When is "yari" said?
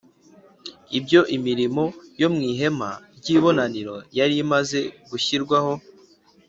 4.17-4.35